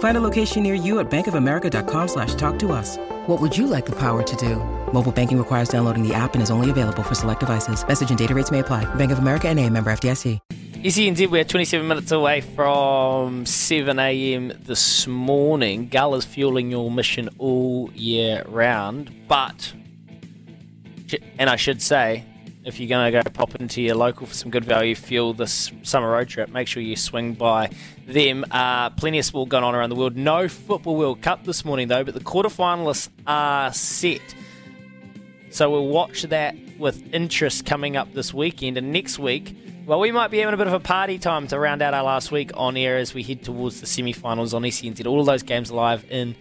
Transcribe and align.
Find 0.00 0.16
a 0.16 0.20
location 0.20 0.62
near 0.62 0.74
you 0.74 0.98
at 0.98 1.10
bankofamerica.com 1.10 2.08
slash 2.08 2.34
talk 2.34 2.58
to 2.60 2.72
us. 2.72 2.98
What 3.26 3.40
would 3.40 3.56
you 3.56 3.66
like 3.66 3.86
the 3.86 3.96
power 3.96 4.22
to 4.22 4.36
do? 4.36 4.56
Mobile 4.92 5.12
banking 5.12 5.38
requires 5.38 5.68
downloading 5.68 6.06
the 6.06 6.12
app 6.12 6.34
and 6.34 6.42
is 6.42 6.50
only 6.50 6.68
available 6.68 7.02
for 7.02 7.14
select 7.14 7.40
devices. 7.40 7.86
Message 7.86 8.10
and 8.10 8.18
data 8.18 8.34
rates 8.34 8.50
may 8.50 8.58
apply. 8.58 8.92
Bank 8.96 9.12
of 9.12 9.18
America 9.18 9.48
and 9.48 9.58
a 9.58 9.70
member 9.70 9.90
FDIC. 9.90 10.38
SENZ, 10.82 11.30
we're 11.30 11.44
27 11.44 11.86
minutes 11.86 12.10
away 12.10 12.40
from 12.40 13.44
7am 13.44 14.64
this 14.64 15.06
morning. 15.06 15.88
Gull 15.88 16.14
is 16.14 16.24
fueling 16.24 16.70
your 16.70 16.90
mission 16.90 17.28
all 17.36 17.90
year 17.92 18.44
round, 18.48 19.14
but, 19.28 19.74
and 21.38 21.50
I 21.50 21.56
should 21.56 21.82
say, 21.82 22.24
if 22.70 22.78
you're 22.78 22.88
going 22.88 23.12
to 23.12 23.22
go 23.22 23.28
pop 23.30 23.56
into 23.56 23.82
your 23.82 23.96
local 23.96 24.26
for 24.28 24.34
some 24.34 24.48
good 24.48 24.64
value 24.64 24.94
fuel 24.94 25.34
this 25.34 25.72
summer 25.82 26.08
road 26.08 26.28
trip, 26.28 26.48
make 26.50 26.68
sure 26.68 26.80
you 26.80 26.94
swing 26.94 27.34
by 27.34 27.68
them. 28.06 28.44
Uh, 28.48 28.90
plenty 28.90 29.18
of 29.18 29.24
sport 29.24 29.48
going 29.48 29.64
on 29.64 29.74
around 29.74 29.90
the 29.90 29.96
world. 29.96 30.16
No 30.16 30.48
Football 30.48 30.96
World 30.96 31.20
Cup 31.20 31.44
this 31.44 31.64
morning, 31.64 31.88
though, 31.88 32.04
but 32.04 32.14
the 32.14 32.20
quarterfinalists 32.20 33.08
are 33.26 33.72
set. 33.72 34.22
So 35.50 35.68
we'll 35.68 35.88
watch 35.88 36.22
that 36.22 36.54
with 36.78 37.12
interest 37.12 37.66
coming 37.66 37.96
up 37.96 38.14
this 38.14 38.32
weekend. 38.32 38.78
And 38.78 38.92
next 38.92 39.18
week, 39.18 39.56
well, 39.84 39.98
we 39.98 40.12
might 40.12 40.30
be 40.30 40.38
having 40.38 40.54
a 40.54 40.56
bit 40.56 40.68
of 40.68 40.72
a 40.72 40.78
party 40.78 41.18
time 41.18 41.48
to 41.48 41.58
round 41.58 41.82
out 41.82 41.92
our 41.92 42.04
last 42.04 42.30
week 42.30 42.52
on 42.54 42.76
air 42.76 42.98
as 42.98 43.12
we 43.12 43.24
head 43.24 43.42
towards 43.42 43.80
the 43.80 43.86
semi 43.88 44.12
finals 44.12 44.54
on 44.54 44.62
SENZ. 44.62 45.04
All 45.06 45.18
of 45.18 45.26
those 45.26 45.42
games 45.42 45.72
live 45.72 46.08
in 46.08 46.36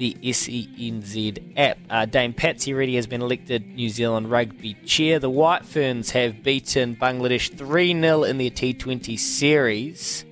the 0.00 0.16
SENZ 0.22 1.52
app. 1.58 1.78
Uh, 1.90 2.06
Dame 2.06 2.32
Patsy 2.32 2.72
Reddy 2.72 2.96
has 2.96 3.06
been 3.06 3.20
elected 3.20 3.66
New 3.66 3.90
Zealand 3.90 4.30
rugby 4.30 4.72
chair. 4.86 5.18
The 5.18 5.28
White 5.28 5.66
Ferns 5.66 6.12
have 6.12 6.42
beaten 6.42 6.96
Bangladesh 6.96 7.54
3 7.54 8.00
0 8.00 8.24
in 8.24 8.38
their 8.38 8.48
T20 8.48 9.18
series. 9.18 10.24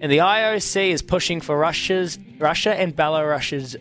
And 0.00 0.10
the 0.10 0.18
IOC 0.18 0.88
is 0.88 1.02
pushing 1.02 1.42
for 1.42 1.58
Russia's 1.58 2.18
Russia 2.38 2.74
and 2.74 2.96
Belarus's 2.96 3.76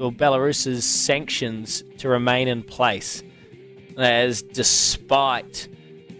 or 0.00 0.10
Belarus's 0.10 0.86
sanctions 0.86 1.84
to 1.98 2.08
remain 2.08 2.48
in 2.48 2.62
place, 2.62 3.22
as 3.98 4.40
despite 4.40 5.68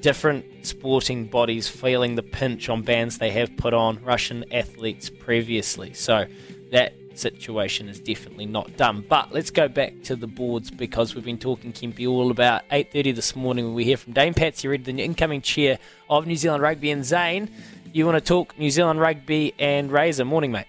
different 0.03 0.67
sporting 0.67 1.25
bodies 1.25 1.67
feeling 1.67 2.15
the 2.15 2.23
pinch 2.23 2.69
on 2.69 2.83
bans 2.83 3.17
they 3.17 3.31
have 3.31 3.57
put 3.57 3.73
on 3.73 4.05
Russian 4.05 4.45
athletes 4.53 5.09
previously. 5.09 5.95
So 5.95 6.27
that 6.71 6.95
situation 7.19 7.89
is 7.89 8.01
definitely 8.01 8.47
not 8.47 8.77
done. 8.77 9.05
But 9.09 9.33
let's 9.33 9.51
go 9.51 9.69
back 9.69 10.03
to 10.05 10.17
the 10.17 10.27
boards 10.27 10.71
because 10.71 11.15
we've 11.15 11.25
been 11.25 11.39
talking 11.39 11.73
Kempi 11.73 12.09
all 12.09 12.31
about 12.31 12.63
8:30 12.71 13.15
this 13.15 13.37
morning 13.37 13.67
when 13.67 13.75
we 13.75 13.85
hear 13.85 13.97
from 13.97 14.13
Dame 14.13 14.35
Patsy 14.35 14.69
Reddy, 14.69 14.93
the 14.93 15.03
incoming 15.03 15.43
chair 15.43 15.79
of 16.09 16.27
New 16.27 16.37
Zealand 16.37 16.63
Rugby, 16.63 16.91
and 16.91 17.05
Zane. 17.05 17.51
You 17.93 18.07
want 18.07 18.17
to 18.17 18.25
talk 18.25 18.59
New 18.59 18.71
Zealand 18.71 19.01
Rugby 19.01 19.55
and 19.59 19.93
Razor? 19.93 20.25
Morning, 20.25 20.51
mate. 20.51 20.67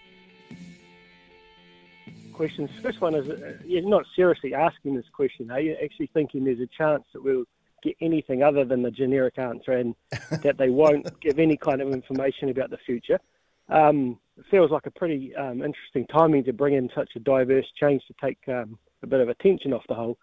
Questions. 2.33 2.69
First 2.81 3.01
one 3.01 3.15
is, 3.15 3.29
uh, 3.29 3.53
you're 3.65 3.87
not 3.87 4.05
seriously 4.15 4.53
asking 4.53 4.95
this 4.95 5.05
question, 5.11 5.49
are 5.49 5.59
you? 5.59 5.75
Actually 5.83 6.07
thinking 6.13 6.43
there's 6.43 6.59
a 6.59 6.67
chance 6.67 7.03
that 7.13 7.23
we'll 7.23 7.45
get 7.81 7.95
anything 8.01 8.43
other 8.43 8.65
than 8.65 8.81
the 8.81 8.91
generic 8.91 9.39
answer 9.39 9.71
and 9.71 9.95
that 10.43 10.57
they 10.57 10.69
won't 10.69 11.19
give 11.21 11.39
any 11.39 11.55
kind 11.55 11.81
of 11.81 11.91
information 11.91 12.49
about 12.49 12.69
the 12.69 12.77
future. 12.85 13.19
Um, 13.69 14.19
it 14.37 14.45
feels 14.51 14.71
like 14.71 14.85
a 14.85 14.91
pretty 14.91 15.35
um, 15.35 15.61
interesting 15.61 16.05
timing 16.07 16.43
to 16.45 16.53
bring 16.53 16.73
in 16.73 16.89
such 16.93 17.09
a 17.15 17.19
diverse 17.19 17.65
change 17.79 18.03
to 18.07 18.13
take 18.21 18.39
um, 18.47 18.77
a 19.03 19.07
bit 19.07 19.21
of 19.21 19.29
attention 19.29 19.73
off 19.73 19.83
the 19.87 19.95
whole 19.95 20.17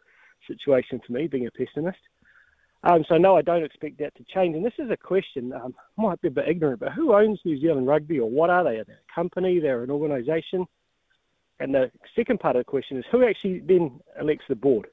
situation 0.46 1.00
for 1.06 1.12
me, 1.12 1.26
being 1.26 1.46
a 1.46 1.50
pessimist. 1.50 1.98
Um, 2.84 3.04
so 3.08 3.16
no, 3.16 3.36
I 3.36 3.42
don't 3.42 3.64
expect 3.64 3.98
that 3.98 4.14
to 4.16 4.24
change. 4.24 4.56
And 4.56 4.64
this 4.64 4.72
is 4.78 4.90
a 4.90 4.96
question, 4.96 5.52
um, 5.52 5.74
might 5.96 6.20
be 6.20 6.28
a 6.28 6.32
bit 6.32 6.48
ignorant, 6.48 6.80
but 6.80 6.92
who 6.92 7.14
owns 7.14 7.40
New 7.44 7.60
Zealand 7.60 7.86
Rugby 7.86 8.18
or 8.18 8.28
what 8.28 8.50
are 8.50 8.64
they? 8.64 8.78
Are 8.78 8.84
they 8.84 8.92
a 8.92 9.14
company? 9.14 9.60
They're 9.60 9.84
an 9.84 9.90
organisation? 9.90 10.66
And 11.60 11.74
the 11.74 11.92
second 12.16 12.40
part 12.40 12.56
of 12.56 12.60
the 12.60 12.64
question 12.64 12.96
is 12.98 13.04
who 13.12 13.24
actually 13.24 13.60
then 13.60 14.00
elects 14.20 14.44
the 14.48 14.56
board? 14.56 14.88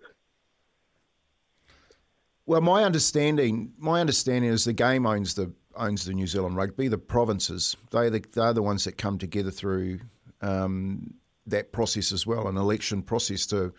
Well, 2.46 2.62
my 2.62 2.84
understanding, 2.84 3.74
my 3.78 4.02
understanding 4.02 4.52
is 4.52 4.66
the 4.66 4.74
game 4.74 5.06
owns 5.08 5.34
the 5.34 5.52
owns 5.76 6.06
the 6.06 6.14
New 6.14 6.28
Zealand 6.28 6.56
Rugby. 6.56 6.88
The 6.88 6.98
provinces, 6.98 7.76
they 7.92 8.10
the, 8.10 8.24
they're 8.34 8.54
the 8.54 8.64
ones 8.64 8.86
that 8.86 8.98
come 8.98 9.18
together 9.18 9.52
through 9.52 10.00
um, 10.42 11.14
that 11.48 11.72
process 11.72 12.12
as 12.12 12.26
well, 12.26 12.48
an 12.48 12.58
election 12.58 13.02
process 13.02 13.46
to 13.48 13.74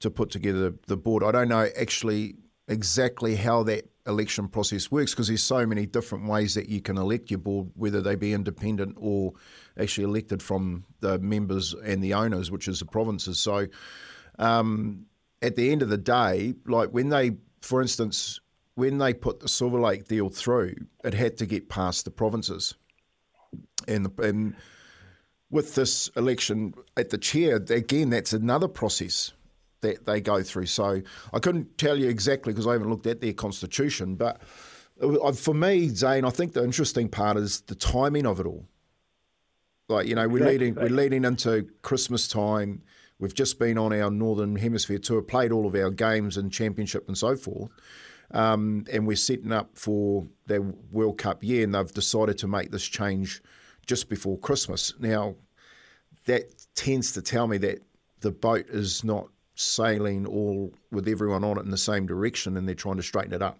to 0.00 0.10
put 0.10 0.30
together 0.30 0.74
the 0.88 0.96
board. 0.96 1.22
I 1.22 1.30
don't 1.30 1.48
know 1.48 1.68
actually 1.78 2.34
exactly 2.66 3.36
how 3.36 3.62
that 3.64 3.88
election 4.06 4.48
process 4.48 4.90
works 4.90 5.12
because 5.12 5.28
there's 5.28 5.42
so 5.42 5.64
many 5.64 5.86
different 5.86 6.26
ways 6.26 6.54
that 6.54 6.68
you 6.68 6.80
can 6.80 6.98
elect 6.98 7.30
your 7.30 7.38
board, 7.38 7.70
whether 7.76 8.00
they 8.00 8.16
be 8.16 8.32
independent 8.32 8.96
or 8.98 9.32
actually 9.78 10.04
elected 10.04 10.42
from 10.42 10.84
the 11.00 11.20
members 11.20 11.72
and 11.84 12.02
the 12.02 12.14
owners, 12.14 12.50
which 12.50 12.68
is 12.68 12.78
the 12.78 12.86
provinces. 12.86 13.38
So. 13.38 13.66
Um, 14.38 15.06
at 15.42 15.56
the 15.56 15.72
end 15.72 15.82
of 15.82 15.88
the 15.88 15.98
day, 15.98 16.54
like 16.66 16.90
when 16.90 17.08
they 17.08 17.32
for 17.62 17.80
instance, 17.80 18.40
when 18.74 18.98
they 18.98 19.12
put 19.12 19.40
the 19.40 19.48
Silver 19.48 19.80
Lake 19.80 20.08
deal 20.08 20.28
through, 20.28 20.74
it 21.04 21.14
had 21.14 21.36
to 21.38 21.46
get 21.46 21.68
past 21.68 22.04
the 22.04 22.10
provinces. 22.10 22.74
And, 23.86 24.18
and 24.18 24.56
with 25.50 25.74
this 25.74 26.08
election 26.16 26.74
at 26.96 27.10
the 27.10 27.18
chair, 27.18 27.56
again, 27.56 28.10
that's 28.10 28.32
another 28.32 28.68
process 28.68 29.32
that 29.82 30.06
they 30.06 30.20
go 30.20 30.42
through. 30.42 30.66
So 30.66 31.02
I 31.32 31.38
couldn't 31.38 31.76
tell 31.76 31.98
you 31.98 32.08
exactly 32.08 32.52
because 32.52 32.66
I 32.66 32.72
haven't 32.72 32.88
looked 32.88 33.06
at 33.06 33.20
their 33.20 33.34
constitution. 33.34 34.14
But 34.14 34.40
for 35.36 35.54
me, 35.54 35.88
Zane, 35.88 36.24
I 36.24 36.30
think 36.30 36.54
the 36.54 36.64
interesting 36.64 37.08
part 37.08 37.36
is 37.36 37.60
the 37.62 37.74
timing 37.74 38.26
of 38.26 38.40
it 38.40 38.46
all. 38.46 38.66
Like 39.88 40.06
you 40.06 40.14
know, 40.14 40.26
we're 40.28 40.38
exactly. 40.38 40.58
leading 40.58 40.74
we're 40.76 40.88
leading 40.88 41.24
into 41.24 41.66
Christmas 41.82 42.28
time. 42.28 42.82
We've 43.18 43.34
just 43.34 43.58
been 43.58 43.78
on 43.78 43.92
our 43.92 44.10
Northern 44.10 44.56
Hemisphere 44.56 44.98
tour, 44.98 45.22
played 45.22 45.52
all 45.52 45.66
of 45.66 45.74
our 45.74 45.90
games 45.90 46.36
and 46.36 46.50
championship 46.50 47.06
and 47.08 47.18
so 47.18 47.36
forth. 47.36 47.70
Um, 48.32 48.86
and 48.90 49.06
we're 49.06 49.16
setting 49.16 49.52
up 49.52 49.76
for 49.76 50.26
their 50.46 50.62
World 50.62 51.18
Cup 51.18 51.44
year, 51.44 51.64
and 51.64 51.74
they've 51.74 51.92
decided 51.92 52.38
to 52.38 52.48
make 52.48 52.70
this 52.70 52.84
change 52.84 53.42
just 53.86 54.08
before 54.08 54.38
Christmas. 54.38 54.94
Now, 54.98 55.34
that 56.26 56.44
tends 56.74 57.12
to 57.12 57.22
tell 57.22 57.46
me 57.46 57.58
that 57.58 57.82
the 58.20 58.30
boat 58.30 58.66
is 58.68 59.04
not 59.04 59.28
sailing 59.54 60.26
all 60.26 60.72
with 60.90 61.08
everyone 61.08 61.44
on 61.44 61.58
it 61.58 61.64
in 61.64 61.70
the 61.70 61.76
same 61.76 62.06
direction, 62.06 62.56
and 62.56 62.66
they're 62.66 62.74
trying 62.74 62.96
to 62.96 63.02
straighten 63.02 63.32
it 63.32 63.42
up. 63.42 63.58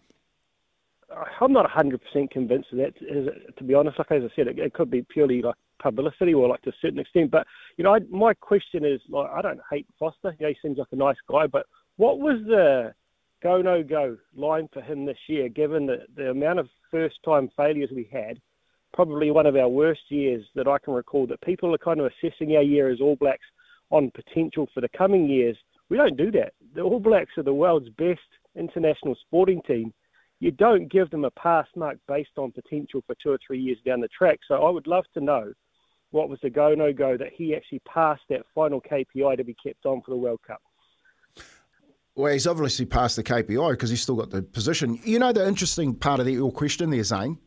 I'm 1.41 1.53
not 1.53 1.69
100% 1.69 2.31
convinced 2.31 2.73
of 2.73 2.79
that, 2.79 3.57
to 3.59 3.65
be 3.65 3.75
honest. 3.75 3.99
Like 3.99 4.13
as 4.13 4.23
I 4.23 4.35
said, 4.35 4.47
it, 4.47 4.59
it 4.59 4.73
could 4.73 4.91
be 4.91 5.03
purely 5.03 5.43
like 5.43 5.57
publicity 5.83 6.33
or 6.33 6.49
like 6.49 6.63
to 6.63 6.71
a 6.71 6.75
certain 6.81 7.01
extent. 7.01 7.31
But 7.31 7.47
you 7.77 7.85
know, 7.85 7.95
I, 7.95 7.99
my 8.09 8.33
question 8.35 8.85
is 8.85 9.01
like 9.09 9.29
I 9.31 9.43
don't 9.43 9.61
hate 9.71 9.87
Foster. 9.99 10.35
You 10.39 10.47
know, 10.47 10.49
he 10.49 10.57
seems 10.63 10.79
like 10.79 10.89
a 10.93 10.97
nice 10.97 11.17
guy. 11.29 11.47
But 11.47 11.67
what 11.97 12.19
was 12.19 12.41
the 12.47 12.95
go 13.43 13.63
no 13.63 13.83
go 13.83 14.17
line 14.35 14.69
for 14.73 14.81
him 14.81 15.05
this 15.05 15.19
year? 15.29 15.49
Given 15.49 15.87
the 15.87 16.07
the 16.17 16.31
amount 16.31 16.59
of 16.59 16.69
first 16.91 17.17
time 17.25 17.51
failures 17.57 17.91
we 17.95 18.09
had, 18.13 18.41
probably 18.93 19.31
one 19.31 19.47
of 19.47 19.57
our 19.57 19.69
worst 19.69 20.03
years 20.11 20.45
that 20.55 20.69
I 20.69 20.79
can 20.79 20.95
recall. 20.95 21.27
That 21.27 21.41
people 21.43 21.75
are 21.75 21.79
kind 21.79 22.01
of 22.01 22.07
assessing 22.07 22.57
our 22.57 22.63
year 22.63 22.91
as 22.91 23.01
All 23.01 23.17
Blacks 23.17 23.47
on 23.91 24.11
potential 24.15 24.69
for 24.73 24.81
the 24.81 24.89
coming 24.97 25.29
years. 25.29 25.57
We 25.89 25.97
don't 25.97 26.17
do 26.17 26.31
that. 26.33 26.55
The 26.75 26.83
All 26.83 27.01
Blacks 27.01 27.33
are 27.37 27.43
the 27.43 27.55
world's 27.55 27.91
best 27.91 28.21
international 28.55 29.17
sporting 29.27 29.63
team 29.63 29.93
you 30.43 30.51
don't 30.51 30.91
give 30.91 31.09
them 31.11 31.25
a 31.25 31.31
pass 31.31 31.69
mark 31.77 31.99
based 32.09 32.37
on 32.37 32.51
potential 32.51 33.01
for 33.07 33.15
two 33.23 33.31
or 33.31 33.39
three 33.47 33.61
years 33.61 33.79
down 33.87 34.01
the 34.01 34.09
track. 34.09 34.41
So 34.49 34.57
I 34.57 34.71
would 34.71 34.89
love 34.89 35.05
to 35.15 35.21
know 35.21 35.53
what 36.11 36.29
was 36.29 36.41
the 36.43 36.51
go 36.51 36.75
no 36.75 36.93
go 36.93 37.17
that 37.17 37.33
he 37.33 37.55
actually 37.55 37.79
passed 37.87 38.23
that 38.29 38.43
final 38.53 38.81
KPI 38.81 39.37
to 39.37 39.45
be 39.45 39.55
kept 39.65 39.87
on 39.87 40.03
for 40.03 40.11
the 40.11 40.17
World 40.17 40.41
Cup? 40.45 40.61
Well, 42.15 42.33
he's 42.33 42.47
obviously 42.47 42.85
passed 42.85 43.17
the 43.17 43.23
KPI 43.23 43.71
because 43.71 43.91
he's 43.91 44.03
still 44.03 44.17
got 44.17 44.31
the 44.31 44.43
position. 44.43 45.01
You 45.05 45.19
know, 45.19 45.33
the 45.33 45.47
interesting 45.47 45.95
part 45.95 46.21
of 46.21 46.27
the, 46.27 46.33
your 46.33 46.53
question 46.53 46.91
there, 46.91 47.03
Zane, 47.03 47.39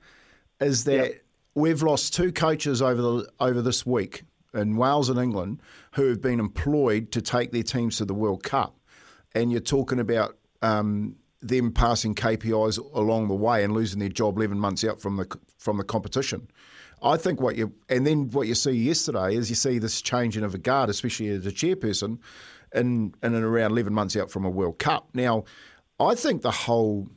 is 0.59 0.85
that 0.85 1.09
Yep. 1.11 1.21
we've 1.53 1.83
lost 1.83 2.13
two 2.15 2.31
coaches 2.31 2.81
over 2.81 3.01
the 3.01 3.29
over 3.39 3.61
this 3.61 3.85
week 3.85 4.23
in 4.53 4.75
Wales 4.77 5.09
and 5.09 5.19
England 5.19 5.61
who 5.93 6.07
have 6.07 6.21
been 6.21 6.39
employed 6.39 7.11
to 7.11 7.21
take 7.21 7.51
their 7.51 7.63
teams 7.63 7.97
to 7.97 8.05
the 8.05 8.13
World 8.15 8.41
Cup, 8.43 8.75
and 9.35 9.51
you're 9.51 9.61
talking 9.61 9.99
about 9.99 10.37
um, 10.63 11.15
them 11.41 11.71
passing 11.71 12.15
KPIs 12.15 12.79
along 12.95 13.27
the 13.27 13.35
way 13.35 13.63
and 13.63 13.73
losing 13.73 13.99
their 13.99 14.09
job 14.09 14.37
11 14.37 14.57
months 14.57 14.83
out 14.83 14.99
from 14.99 15.17
the 15.17 15.37
from 15.59 15.77
the 15.77 15.83
competition. 15.83 16.47
I 17.03 17.17
think 17.17 17.39
what 17.39 17.55
you 17.55 17.73
and 17.87 18.07
then 18.07 18.31
what 18.31 18.47
you 18.47 18.55
see 18.55 18.71
yesterday 18.71 19.35
is 19.35 19.49
you 19.49 19.55
see 19.55 19.77
this 19.77 20.01
changing 20.01 20.43
of 20.43 20.55
a 20.55 20.57
guard, 20.57 20.89
especially 20.89 21.27
as 21.27 21.45
a 21.45 21.51
chairperson, 21.51 22.17
in 22.75 23.13
in 23.23 23.33
and 23.33 23.43
around 23.43 23.71
11 23.71 23.93
months 23.93 24.15
out 24.15 24.29
from 24.29 24.45
a 24.45 24.49
World 24.49 24.77
Cup. 24.79 25.09
Now, 25.13 25.43
I 25.99 26.13
think 26.15 26.41
the 26.41 26.51
whole 26.51 27.07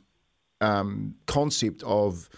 um, 0.61 1.15
concept 1.27 1.83
of 1.83 2.29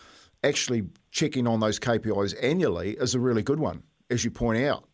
actually 0.43 0.83
checking 1.11 1.47
on 1.47 1.59
those 1.59 1.79
KPIs 1.79 2.35
annually 2.41 2.91
is 2.99 3.13
a 3.15 3.19
really 3.19 3.43
good 3.43 3.59
one, 3.59 3.83
as 4.09 4.23
you 4.23 4.31
point 4.31 4.63
out. 4.63 4.85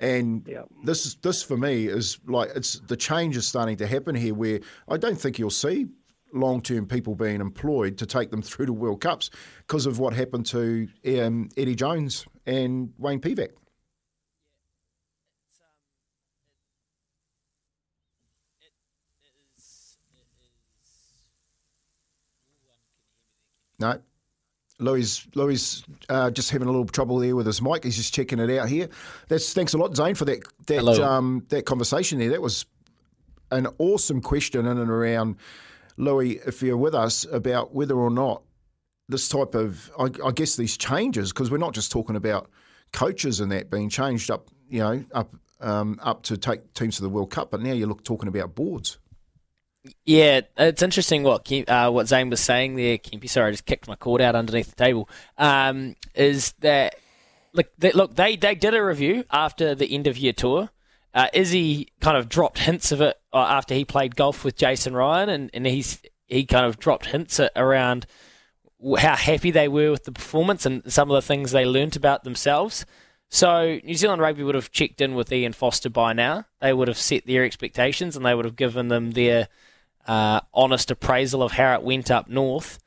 And 0.00 0.46
Yeah. 0.46 0.62
this 0.84 1.06
is 1.06 1.16
this 1.22 1.42
for 1.42 1.56
me 1.56 1.86
is 1.86 2.18
like 2.26 2.50
it's 2.54 2.80
the 2.86 2.96
change 2.96 3.36
is 3.36 3.46
starting 3.46 3.76
to 3.78 3.86
happen 3.86 4.14
here, 4.14 4.34
where 4.34 4.60
I 4.88 4.96
don't 4.96 5.20
think 5.20 5.38
you'll 5.38 5.50
see 5.50 5.86
long 6.32 6.60
term 6.60 6.86
people 6.86 7.14
being 7.14 7.40
employed 7.40 7.98
to 7.98 8.06
take 8.06 8.30
them 8.30 8.42
through 8.48 8.66
to 8.66 8.72
World 8.72 9.00
Cups 9.00 9.30
because 9.66 9.86
of 9.86 9.98
what 9.98 10.12
happened 10.12 10.46
to 10.46 10.88
um, 11.20 11.48
Eddie 11.56 11.74
Jones 11.74 12.26
and 12.46 12.92
Wayne 12.98 13.20
Pivac. 13.20 13.50
No. 23.78 24.00
Louis, 24.80 25.26
Louis, 25.34 25.82
uh, 26.08 26.30
just 26.30 26.50
having 26.50 26.68
a 26.68 26.70
little 26.70 26.86
trouble 26.86 27.18
there 27.18 27.34
with 27.34 27.46
his 27.46 27.60
mic. 27.60 27.82
He's 27.82 27.96
just 27.96 28.14
checking 28.14 28.38
it 28.38 28.58
out 28.58 28.68
here. 28.68 28.88
That's 29.28 29.52
thanks 29.52 29.74
a 29.74 29.78
lot, 29.78 29.96
Zane, 29.96 30.14
for 30.14 30.24
that 30.26 30.40
that 30.66 30.84
um, 31.00 31.44
that 31.48 31.64
conversation 31.64 32.18
there. 32.20 32.30
That 32.30 32.42
was 32.42 32.64
an 33.50 33.66
awesome 33.78 34.20
question 34.20 34.66
in 34.66 34.78
and 34.78 34.90
around 34.90 35.36
Louis, 35.96 36.38
if 36.46 36.62
you're 36.62 36.76
with 36.76 36.94
us, 36.94 37.26
about 37.30 37.74
whether 37.74 37.96
or 37.96 38.10
not 38.10 38.42
this 39.08 39.28
type 39.28 39.54
of, 39.54 39.90
I, 39.98 40.10
I 40.24 40.30
guess, 40.32 40.54
these 40.56 40.76
changes, 40.76 41.32
because 41.32 41.50
we're 41.50 41.58
not 41.58 41.74
just 41.74 41.90
talking 41.90 42.14
about 42.14 42.48
coaches 42.92 43.40
and 43.40 43.50
that 43.52 43.70
being 43.70 43.88
changed 43.88 44.30
up, 44.30 44.48
you 44.68 44.80
know, 44.80 45.04
up 45.12 45.34
um, 45.60 45.98
up 46.02 46.22
to 46.24 46.36
take 46.36 46.72
teams 46.74 46.96
to 46.96 47.02
the 47.02 47.08
World 47.08 47.30
Cup, 47.30 47.50
but 47.50 47.60
now 47.60 47.72
you're 47.72 47.88
look, 47.88 48.04
talking 48.04 48.28
about 48.28 48.54
boards. 48.54 48.98
Yeah, 50.04 50.42
it's 50.56 50.82
interesting 50.82 51.22
what 51.22 51.50
uh, 51.68 51.90
what 51.90 52.08
Zane 52.08 52.30
was 52.30 52.40
saying 52.40 52.76
there. 52.76 52.98
Sorry, 53.26 53.48
I 53.48 53.50
just 53.50 53.66
kicked 53.66 53.88
my 53.88 53.96
cord 53.96 54.20
out 54.20 54.34
underneath 54.34 54.70
the 54.70 54.84
table. 54.84 55.08
Um, 55.36 55.96
is 56.14 56.52
that 56.60 56.96
look? 57.52 57.66
They, 57.78 57.92
look, 57.92 58.16
they 58.16 58.36
they 58.36 58.54
did 58.54 58.74
a 58.74 58.84
review 58.84 59.24
after 59.30 59.74
the 59.74 59.92
end 59.92 60.06
of 60.06 60.16
year 60.16 60.32
tour. 60.32 60.70
Uh, 61.14 61.28
Izzy 61.32 61.88
kind 62.00 62.16
of 62.16 62.28
dropped 62.28 62.60
hints 62.60 62.92
of 62.92 63.00
it 63.00 63.18
uh, 63.32 63.38
after 63.38 63.74
he 63.74 63.84
played 63.84 64.16
golf 64.16 64.44
with 64.44 64.56
Jason 64.56 64.94
Ryan, 64.94 65.28
and, 65.28 65.50
and 65.52 65.66
he's 65.66 66.00
he 66.26 66.44
kind 66.44 66.66
of 66.66 66.78
dropped 66.78 67.06
hints 67.06 67.40
around 67.56 68.06
how 68.98 69.16
happy 69.16 69.50
they 69.50 69.68
were 69.68 69.90
with 69.90 70.04
the 70.04 70.12
performance 70.12 70.64
and 70.64 70.90
some 70.92 71.10
of 71.10 71.14
the 71.14 71.26
things 71.26 71.50
they 71.50 71.64
learnt 71.64 71.96
about 71.96 72.24
themselves. 72.24 72.86
So 73.28 73.78
New 73.84 73.94
Zealand 73.94 74.22
Rugby 74.22 74.42
would 74.42 74.54
have 74.54 74.70
checked 74.70 75.00
in 75.00 75.14
with 75.14 75.32
Ian 75.32 75.52
Foster 75.52 75.90
by 75.90 76.12
now. 76.12 76.44
They 76.60 76.72
would 76.72 76.88
have 76.88 76.98
set 76.98 77.26
their 77.26 77.44
expectations 77.44 78.16
and 78.16 78.24
they 78.24 78.34
would 78.34 78.44
have 78.44 78.56
given 78.56 78.88
them 78.88 79.12
their 79.12 79.48
uh, 80.08 80.40
honest 80.54 80.90
appraisal 80.90 81.42
of 81.42 81.52
how 81.52 81.74
it 81.74 81.82
went 81.82 82.10
up 82.10 82.28
north. 82.28 82.78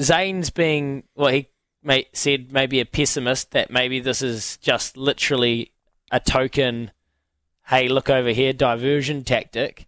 Zane's 0.00 0.50
being, 0.50 1.04
well, 1.14 1.32
he 1.32 1.48
may, 1.82 2.06
said 2.12 2.50
maybe 2.50 2.80
a 2.80 2.86
pessimist 2.86 3.52
that 3.52 3.70
maybe 3.70 4.00
this 4.00 4.22
is 4.22 4.56
just 4.56 4.96
literally 4.96 5.72
a 6.10 6.18
token, 6.18 6.90
hey, 7.66 7.88
look 7.88 8.08
over 8.08 8.30
here, 8.30 8.54
diversion 8.54 9.22
tactic. 9.22 9.86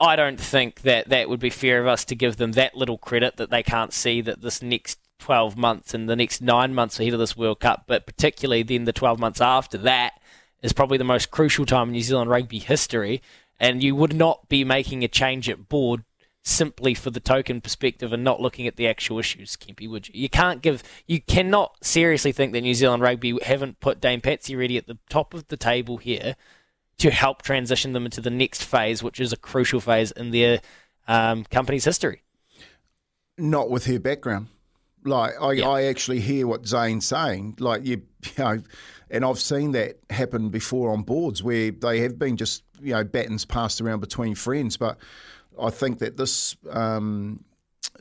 I 0.00 0.16
don't 0.16 0.40
think 0.40 0.82
that 0.82 1.08
that 1.10 1.28
would 1.28 1.38
be 1.38 1.50
fair 1.50 1.80
of 1.80 1.86
us 1.86 2.04
to 2.06 2.16
give 2.16 2.36
them 2.36 2.52
that 2.52 2.76
little 2.76 2.98
credit 2.98 3.36
that 3.36 3.50
they 3.50 3.62
can't 3.62 3.92
see 3.92 4.20
that 4.22 4.42
this 4.42 4.60
next 4.60 4.98
12 5.20 5.56
months 5.56 5.94
and 5.94 6.08
the 6.08 6.16
next 6.16 6.42
nine 6.42 6.74
months 6.74 6.98
ahead 6.98 7.12
of 7.12 7.20
this 7.20 7.36
World 7.36 7.60
Cup, 7.60 7.84
but 7.86 8.04
particularly 8.04 8.64
then 8.64 8.84
the 8.84 8.92
12 8.92 9.20
months 9.20 9.40
after 9.40 9.78
that 9.78 10.14
is 10.60 10.72
probably 10.72 10.98
the 10.98 11.04
most 11.04 11.30
crucial 11.30 11.64
time 11.66 11.88
in 11.88 11.92
New 11.92 12.02
Zealand 12.02 12.30
rugby 12.30 12.58
history. 12.58 13.22
And 13.62 13.82
you 13.82 13.94
would 13.94 14.14
not 14.14 14.48
be 14.48 14.64
making 14.64 15.04
a 15.04 15.08
change 15.08 15.48
at 15.48 15.68
board 15.68 16.02
simply 16.42 16.94
for 16.94 17.10
the 17.10 17.20
token 17.20 17.60
perspective 17.60 18.12
and 18.12 18.24
not 18.24 18.40
looking 18.40 18.66
at 18.66 18.74
the 18.74 18.88
actual 18.88 19.20
issues, 19.20 19.56
Kempy, 19.56 19.88
would 19.88 20.08
you? 20.08 20.22
You 20.22 20.28
can't 20.28 20.60
give, 20.60 20.82
you 21.06 21.20
cannot 21.20 21.76
seriously 21.84 22.32
think 22.32 22.52
that 22.52 22.62
New 22.62 22.74
Zealand 22.74 23.02
rugby 23.02 23.38
haven't 23.44 23.78
put 23.78 24.00
Dame 24.00 24.20
Patsy 24.20 24.56
Reddy 24.56 24.76
at 24.76 24.88
the 24.88 24.98
top 25.08 25.32
of 25.32 25.46
the 25.46 25.56
table 25.56 25.98
here 25.98 26.34
to 26.98 27.10
help 27.12 27.42
transition 27.42 27.92
them 27.92 28.04
into 28.04 28.20
the 28.20 28.30
next 28.30 28.64
phase, 28.64 29.02
which 29.02 29.20
is 29.20 29.32
a 29.32 29.36
crucial 29.36 29.80
phase 29.80 30.10
in 30.10 30.30
their 30.30 30.60
um, 31.06 31.44
company's 31.44 31.84
history. 31.84 32.22
not 33.38 33.70
with 33.70 33.86
her 33.86 34.00
background. 34.00 34.48
Like 35.04 35.34
I, 35.40 35.52
Yeah. 35.52 35.68
I 35.68 35.82
actually 35.84 36.20
hear 36.20 36.46
what 36.46 36.66
Zane's 36.66 37.06
saying. 37.06 37.56
Like 37.58 37.84
you, 37.84 38.02
you 38.24 38.44
know, 38.44 38.62
and 39.12 39.26
I've 39.26 39.38
seen 39.38 39.72
that 39.72 39.98
happen 40.10 40.48
before 40.48 40.90
on 40.90 41.02
boards 41.02 41.42
where 41.42 41.70
they 41.70 42.00
have 42.00 42.18
been 42.18 42.36
just 42.36 42.64
you 42.80 42.94
know 42.94 43.04
batons 43.04 43.44
passed 43.44 43.80
around 43.80 44.00
between 44.00 44.34
friends. 44.34 44.76
But 44.76 44.98
I 45.60 45.70
think 45.70 45.98
that 45.98 46.16
this 46.16 46.56
um, 46.70 47.44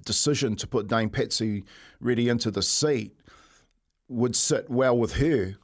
decision 0.05 0.55
to 0.55 0.67
put 0.67 0.87
Dame 0.87 1.09
Patsy 1.09 1.65
Reddy 1.99 2.29
into 2.29 2.49
the 2.49 2.63
seat 2.63 3.13
would 4.07 4.35
sit 4.35 4.69
well 4.69 4.97
with 4.97 5.13
her, 5.15 5.55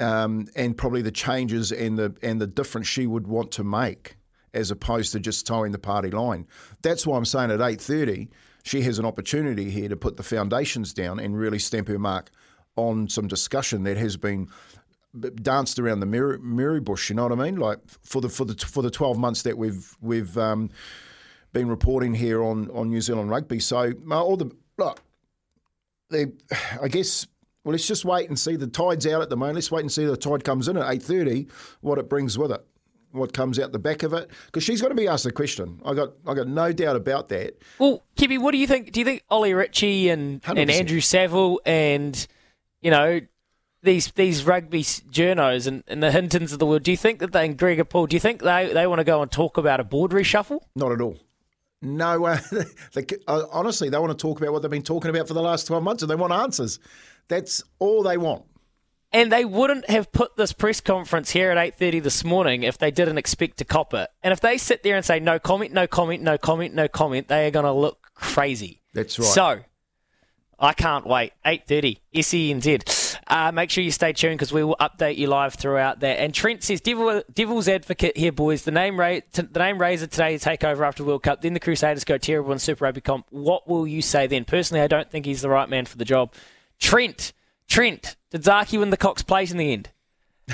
um, 0.00 0.48
and 0.56 0.76
probably 0.76 1.02
the 1.02 1.12
changes 1.12 1.70
and 1.70 1.96
the 1.96 2.14
and 2.20 2.40
the 2.40 2.48
difference 2.48 2.88
she 2.88 3.06
would 3.06 3.28
want 3.28 3.52
to 3.52 3.64
make, 3.64 4.16
as 4.52 4.72
opposed 4.72 5.12
to 5.12 5.20
just 5.20 5.46
toeing 5.46 5.70
the 5.70 5.78
party 5.78 6.10
line. 6.10 6.48
That's 6.82 7.06
why 7.06 7.16
I'm 7.16 7.24
saying 7.24 7.52
at 7.52 7.60
eight 7.60 7.80
thirty, 7.80 8.28
she 8.64 8.82
has 8.82 8.98
an 8.98 9.04
opportunity 9.04 9.70
here 9.70 9.88
to 9.88 9.96
put 9.96 10.16
the 10.16 10.24
foundations 10.24 10.92
down 10.92 11.20
and 11.20 11.38
really 11.38 11.60
stamp 11.60 11.86
her 11.86 11.98
mark 11.98 12.32
on 12.76 13.08
some 13.08 13.28
discussion 13.28 13.84
that 13.84 13.96
has 13.96 14.16
been 14.16 14.48
danced 15.42 15.78
around 15.78 16.00
the 16.00 16.06
mirror, 16.06 16.38
mirror 16.38 16.80
bush. 16.80 17.08
You 17.08 17.16
know 17.16 17.24
what 17.24 17.32
I 17.32 17.36
mean? 17.36 17.56
Like 17.56 17.78
for 18.02 18.20
the 18.20 18.28
for 18.28 18.44
the 18.44 18.54
for 18.54 18.82
the 18.82 18.90
twelve 18.90 19.18
months 19.18 19.42
that 19.42 19.56
we've 19.56 19.96
we've 20.00 20.36
um, 20.36 20.70
been 21.52 21.68
reporting 21.68 22.14
here 22.14 22.42
on 22.42 22.70
on 22.70 22.90
New 22.90 23.00
Zealand 23.00 23.30
rugby. 23.30 23.60
So 23.60 23.92
all 24.10 24.36
the 24.36 24.50
look, 24.78 25.00
they, 26.10 26.26
I 26.80 26.88
guess. 26.88 27.26
Well, 27.62 27.72
let's 27.72 27.86
just 27.86 28.04
wait 28.04 28.28
and 28.28 28.38
see. 28.38 28.56
The 28.56 28.66
tide's 28.66 29.06
out 29.06 29.22
at 29.22 29.30
the 29.30 29.38
moment. 29.38 29.54
Let's 29.54 29.70
wait 29.70 29.80
and 29.80 29.90
see 29.90 30.04
the 30.04 30.18
tide 30.18 30.44
comes 30.44 30.68
in 30.68 30.76
at 30.76 30.92
eight 30.92 31.02
thirty. 31.02 31.46
What 31.80 31.96
it 31.96 32.10
brings 32.10 32.36
with 32.36 32.52
it, 32.52 32.62
what 33.12 33.32
comes 33.32 33.58
out 33.58 33.72
the 33.72 33.78
back 33.78 34.02
of 34.02 34.12
it, 34.12 34.30
because 34.46 34.64
she's 34.64 34.82
going 34.82 34.90
to 34.90 35.00
be 35.00 35.08
asked 35.08 35.24
the 35.24 35.32
question. 35.32 35.80
I 35.82 35.94
got, 35.94 36.10
I 36.26 36.34
got 36.34 36.46
no 36.46 36.72
doubt 36.72 36.96
about 36.96 37.30
that. 37.30 37.56
Well, 37.78 38.04
Kibby, 38.16 38.38
what 38.38 38.50
do 38.52 38.58
you 38.58 38.66
think? 38.66 38.92
Do 38.92 39.00
you 39.00 39.06
think 39.06 39.22
Ollie 39.30 39.54
Ritchie 39.54 40.10
and, 40.10 40.42
and 40.46 40.68
100%. 40.68 40.72
Andrew 40.72 41.00
Saville 41.00 41.58
and, 41.64 42.26
you 42.84 42.90
know, 42.90 43.20
these 43.82 44.12
these 44.12 44.44
rugby 44.44 44.82
journos 44.82 45.66
and, 45.66 45.82
and 45.88 46.02
the 46.02 46.12
Hintons 46.12 46.52
of 46.52 46.58
the 46.58 46.66
world, 46.66 46.82
do 46.82 46.90
you 46.90 46.96
think 46.96 47.18
that 47.18 47.32
they, 47.32 47.46
and 47.46 47.56
Gregor 47.56 47.84
Paul, 47.84 48.06
do 48.06 48.14
you 48.14 48.20
think 48.20 48.42
they, 48.42 48.70
they 48.72 48.86
want 48.86 49.00
to 49.00 49.04
go 49.04 49.22
and 49.22 49.30
talk 49.32 49.56
about 49.56 49.80
a 49.80 49.84
board 49.84 50.12
reshuffle? 50.12 50.60
Not 50.76 50.92
at 50.92 51.00
all. 51.00 51.18
No 51.82 52.20
way. 52.20 52.38
They- 52.94 53.06
uh, 53.26 53.44
honestly, 53.50 53.88
they 53.88 53.98
want 53.98 54.16
to 54.16 54.22
talk 54.22 54.40
about 54.40 54.52
what 54.52 54.62
they've 54.62 54.70
been 54.70 54.82
talking 54.82 55.10
about 55.10 55.26
for 55.28 55.34
the 55.34 55.42
last 55.42 55.66
12 55.66 55.82
months 55.82 56.02
and 56.02 56.10
they 56.10 56.14
want 56.14 56.32
answers. 56.32 56.78
That's 57.28 57.62
all 57.78 58.02
they 58.02 58.16
want. 58.18 58.44
And 59.12 59.30
they 59.30 59.44
wouldn't 59.44 59.88
have 59.88 60.10
put 60.12 60.36
this 60.36 60.52
press 60.52 60.80
conference 60.80 61.30
here 61.30 61.50
at 61.50 61.78
8.30 61.78 62.02
this 62.02 62.24
morning 62.24 62.64
if 62.64 62.78
they 62.78 62.90
didn't 62.90 63.16
expect 63.16 63.58
to 63.58 63.64
cop 63.64 63.94
it. 63.94 64.10
And 64.22 64.32
if 64.32 64.40
they 64.40 64.58
sit 64.58 64.82
there 64.82 64.96
and 64.96 65.04
say, 65.04 65.20
no 65.20 65.38
comment, 65.38 65.72
no 65.72 65.86
comment, 65.86 66.22
no 66.22 66.36
comment, 66.36 66.74
no 66.74 66.88
comment, 66.88 67.28
they 67.28 67.46
are 67.46 67.50
going 67.50 67.64
to 67.64 67.72
look 67.72 68.10
crazy. 68.14 68.82
That's 68.92 69.18
right. 69.18 69.28
So, 69.28 69.58
I 70.58 70.72
can't 70.72 71.06
wait. 71.06 71.32
8.30, 71.44 71.98
SENZ. 72.14 73.18
Uh, 73.26 73.52
make 73.52 73.70
sure 73.70 73.82
you 73.82 73.90
stay 73.90 74.12
tuned 74.12 74.36
because 74.38 74.52
we 74.52 74.62
will 74.62 74.76
update 74.80 75.16
you 75.16 75.26
live 75.26 75.54
throughout 75.54 76.00
that. 76.00 76.18
And 76.20 76.34
Trent 76.34 76.62
says, 76.62 76.80
Devil, 76.80 77.22
Devil's 77.32 77.68
advocate 77.68 78.16
here, 78.16 78.32
boys. 78.32 78.62
The 78.62 78.70
name, 78.70 78.98
ra- 79.00 79.20
t- 79.32 79.42
the 79.42 79.58
name 79.58 79.80
Razor 79.80 80.06
today 80.06 80.36
take 80.38 80.62
over 80.62 80.84
after 80.84 81.02
World 81.04 81.22
Cup. 81.22 81.40
Then 81.42 81.54
the 81.54 81.60
Crusaders 81.60 82.04
go 82.04 82.18
terrible 82.18 82.52
in 82.52 82.58
Super 82.58 82.84
Rugby 82.84 83.00
Comp. 83.00 83.26
What 83.30 83.66
will 83.68 83.86
you 83.86 84.02
say 84.02 84.26
then? 84.26 84.44
Personally, 84.44 84.82
I 84.82 84.86
don't 84.86 85.10
think 85.10 85.26
he's 85.26 85.40
the 85.42 85.48
right 85.48 85.68
man 85.68 85.86
for 85.86 85.96
the 85.96 86.04
job. 86.04 86.34
Trent, 86.78 87.32
Trent, 87.68 88.16
did 88.30 88.42
Zaaki 88.42 88.78
win 88.78 88.90
the 88.90 88.96
Cox 88.96 89.22
plate 89.22 89.50
in 89.50 89.56
the 89.56 89.72
end? 89.72 89.90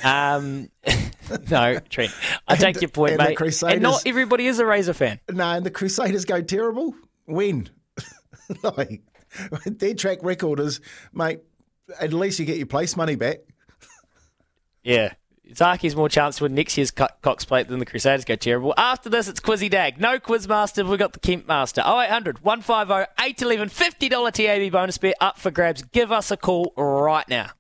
Um, 0.05 0.71
no, 1.51 1.79
Trent. 1.89 2.13
I 2.47 2.53
And 2.55 2.61
take 2.61 2.81
your 2.81 2.91
point, 2.91 3.21
and 3.21 3.37
mate. 3.39 3.63
and 3.63 3.83
not 3.83 4.07
everybody 4.07 4.47
is 4.47 4.59
a 4.61 4.67
Razor 4.67 4.95
fan. 4.95 5.19
No, 5.29 5.51
and 5.51 5.67
the 5.67 5.71
Crusaders 5.71 6.25
go 6.25 6.41
terrible. 6.41 6.95
When? 7.27 7.69
like, 8.63 9.03
their 9.67 9.95
track 9.95 10.19
record 10.23 10.61
is, 10.61 10.81
mate, 11.13 11.41
at 12.01 12.13
least 12.13 12.39
you 12.39 12.45
get 12.45 12.57
your 12.57 12.67
place 12.67 12.97
money 12.97 13.17
back. 13.17 13.39
Yeah. 14.83 15.15
Zaaki's 15.53 15.97
more 15.97 16.09
chance 16.09 16.37
to 16.37 16.45
win 16.45 16.55
next 16.55 16.77
year's 16.77 16.91
Co- 16.91 17.09
Cox 17.23 17.45
Plate 17.45 17.69
than 17.69 17.81
the 17.81 17.87
Crusaders 17.87 18.25
go 18.25 18.37
terrible. 18.37 18.73
After 18.77 19.09
this, 19.09 19.29
it's 19.29 19.41
Quizzy 19.41 19.69
Dag. 19.69 20.01
No 20.01 20.19
Quizmaster, 20.19 20.89
we've 20.89 20.99
got 20.99 21.13
the 21.13 21.19
Kemp 21.19 21.49
Master. 21.49 21.81
0800 21.81 22.45
150 22.45 23.13
811 23.21 23.69
$50 23.69 24.33
TAB 24.33 24.73
bonus 24.73 24.99
bet 24.99 25.17
up 25.21 25.39
for 25.39 25.51
grabs. 25.51 25.83
Give 25.83 26.13
us 26.13 26.31
a 26.31 26.37
call 26.37 26.73
right 26.77 27.29
now. 27.29 27.51